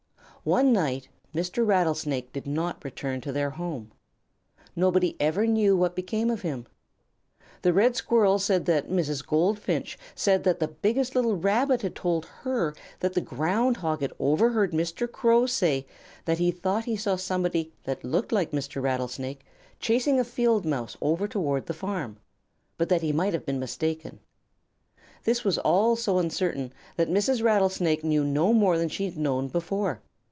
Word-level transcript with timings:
One 0.43 0.73
night 0.73 1.07
Mr. 1.35 1.63
Rattlesnake 1.67 2.33
did 2.33 2.47
not 2.47 2.83
return 2.83 3.21
to 3.21 3.31
their 3.31 3.51
home. 3.51 3.91
Nobody 4.75 5.15
ever 5.19 5.45
knew 5.45 5.77
what 5.77 5.91
had 5.91 5.95
become 5.97 6.31
of 6.31 6.41
him. 6.41 6.65
The 7.61 7.71
Red 7.71 7.95
Squirrel 7.95 8.39
said 8.39 8.65
that 8.65 8.89
Mrs. 8.89 9.23
Goldfinch 9.23 9.99
said 10.15 10.43
that 10.43 10.57
the 10.59 10.67
biggest 10.67 11.13
little 11.13 11.35
Rabbit 11.35 11.83
had 11.83 11.93
told 11.93 12.25
her 12.41 12.73
that 13.01 13.13
the 13.13 13.21
Ground 13.21 13.77
Hog 13.77 14.01
had 14.01 14.13
overheard 14.17 14.71
Mr. 14.71 15.07
Crow 15.11 15.45
say 15.45 15.85
that 16.25 16.39
he 16.39 16.49
thought 16.49 16.85
he 16.85 16.97
saw 16.97 17.17
somebody 17.17 17.71
that 17.83 18.03
looked 18.03 18.31
like 18.31 18.49
Mr. 18.49 18.81
Rattlesnake 18.81 19.45
chasing 19.79 20.19
a 20.19 20.23
Field 20.23 20.65
Mouse 20.65 20.97
over 21.01 21.27
toward 21.27 21.67
the 21.67 21.75
farm, 21.75 22.17
but 22.79 22.89
that 22.89 23.03
he 23.03 23.13
might 23.13 23.33
have 23.33 23.45
been 23.45 23.59
mistaken. 23.59 24.19
This 25.23 25.43
was 25.43 25.59
all 25.59 25.95
so 25.95 26.17
uncertain 26.17 26.73
that 26.95 27.11
Mrs. 27.11 27.43
Rattlesnake 27.43 28.03
knew 28.03 28.23
no 28.23 28.53
more 28.53 28.79
than 28.79 28.89
she 28.89 29.05
had 29.05 29.17
known 29.17 29.47
before. 29.47 30.01